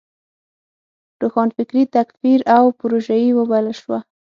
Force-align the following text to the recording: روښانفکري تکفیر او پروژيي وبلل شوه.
روښانفکري 1.21 1.83
تکفیر 1.95 2.39
او 2.57 2.65
پروژيي 2.79 3.29
وبلل 3.33 3.67
شوه. 3.81 3.99